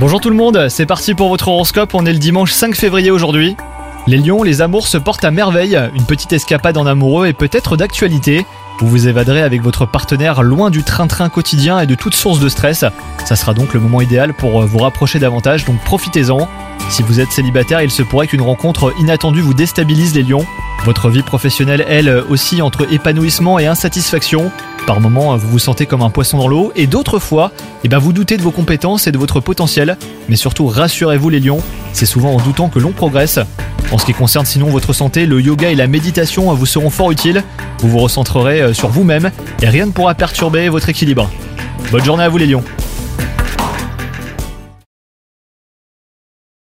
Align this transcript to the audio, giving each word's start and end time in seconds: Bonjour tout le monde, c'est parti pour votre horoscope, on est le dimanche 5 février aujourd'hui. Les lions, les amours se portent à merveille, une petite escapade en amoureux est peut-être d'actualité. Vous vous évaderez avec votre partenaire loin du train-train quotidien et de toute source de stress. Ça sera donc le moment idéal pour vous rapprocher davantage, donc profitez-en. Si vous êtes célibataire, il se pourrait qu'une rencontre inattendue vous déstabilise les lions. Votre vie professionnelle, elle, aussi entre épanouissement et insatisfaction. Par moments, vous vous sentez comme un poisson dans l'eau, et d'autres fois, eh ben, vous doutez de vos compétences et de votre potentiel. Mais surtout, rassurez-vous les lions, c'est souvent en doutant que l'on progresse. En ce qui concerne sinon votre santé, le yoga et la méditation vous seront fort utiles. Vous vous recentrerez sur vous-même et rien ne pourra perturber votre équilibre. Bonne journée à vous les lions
Bonjour 0.00 0.20
tout 0.20 0.30
le 0.30 0.34
monde, 0.34 0.68
c'est 0.68 0.84
parti 0.84 1.14
pour 1.14 1.28
votre 1.28 1.46
horoscope, 1.46 1.94
on 1.94 2.04
est 2.06 2.12
le 2.12 2.18
dimanche 2.18 2.50
5 2.50 2.74
février 2.74 3.12
aujourd'hui. 3.12 3.56
Les 4.08 4.16
lions, 4.16 4.42
les 4.42 4.62
amours 4.62 4.88
se 4.88 4.98
portent 4.98 5.24
à 5.24 5.30
merveille, 5.30 5.78
une 5.94 6.02
petite 6.02 6.32
escapade 6.32 6.76
en 6.76 6.84
amoureux 6.84 7.28
est 7.28 7.34
peut-être 7.34 7.76
d'actualité. 7.76 8.44
Vous 8.80 8.88
vous 8.88 9.06
évaderez 9.06 9.42
avec 9.42 9.62
votre 9.62 9.86
partenaire 9.86 10.42
loin 10.42 10.70
du 10.70 10.82
train-train 10.82 11.28
quotidien 11.28 11.78
et 11.78 11.86
de 11.86 11.94
toute 11.94 12.16
source 12.16 12.40
de 12.40 12.48
stress. 12.48 12.84
Ça 13.24 13.36
sera 13.36 13.54
donc 13.54 13.74
le 13.74 13.80
moment 13.80 14.00
idéal 14.00 14.34
pour 14.34 14.66
vous 14.66 14.78
rapprocher 14.78 15.20
davantage, 15.20 15.64
donc 15.64 15.78
profitez-en. 15.84 16.48
Si 16.90 17.04
vous 17.04 17.20
êtes 17.20 17.30
célibataire, 17.30 17.80
il 17.80 17.92
se 17.92 18.02
pourrait 18.02 18.26
qu'une 18.26 18.42
rencontre 18.42 18.92
inattendue 18.98 19.40
vous 19.40 19.54
déstabilise 19.54 20.16
les 20.16 20.24
lions. 20.24 20.44
Votre 20.84 21.10
vie 21.10 21.22
professionnelle, 21.22 21.84
elle, 21.88 22.24
aussi 22.28 22.60
entre 22.60 22.92
épanouissement 22.92 23.60
et 23.60 23.66
insatisfaction. 23.66 24.50
Par 24.86 25.00
moments, 25.00 25.36
vous 25.36 25.48
vous 25.48 25.58
sentez 25.58 25.86
comme 25.86 26.02
un 26.02 26.10
poisson 26.10 26.36
dans 26.36 26.46
l'eau, 26.46 26.70
et 26.76 26.86
d'autres 26.86 27.18
fois, 27.18 27.52
eh 27.84 27.88
ben, 27.88 27.98
vous 27.98 28.12
doutez 28.12 28.36
de 28.36 28.42
vos 28.42 28.50
compétences 28.50 29.06
et 29.06 29.12
de 29.12 29.18
votre 29.18 29.40
potentiel. 29.40 29.96
Mais 30.28 30.36
surtout, 30.36 30.66
rassurez-vous 30.66 31.30
les 31.30 31.40
lions, 31.40 31.60
c'est 31.94 32.04
souvent 32.04 32.34
en 32.34 32.36
doutant 32.38 32.68
que 32.68 32.78
l'on 32.78 32.92
progresse. 32.92 33.38
En 33.92 33.98
ce 33.98 34.04
qui 34.04 34.12
concerne 34.12 34.44
sinon 34.44 34.68
votre 34.68 34.92
santé, 34.92 35.24
le 35.24 35.40
yoga 35.40 35.70
et 35.70 35.74
la 35.74 35.86
méditation 35.86 36.52
vous 36.52 36.66
seront 36.66 36.90
fort 36.90 37.10
utiles. 37.12 37.42
Vous 37.78 37.88
vous 37.88 37.98
recentrerez 37.98 38.74
sur 38.74 38.88
vous-même 38.88 39.30
et 39.62 39.68
rien 39.68 39.86
ne 39.86 39.90
pourra 39.90 40.14
perturber 40.14 40.68
votre 40.68 40.88
équilibre. 40.88 41.30
Bonne 41.90 42.04
journée 42.04 42.24
à 42.24 42.28
vous 42.28 42.38
les 42.38 42.46
lions 42.46 42.64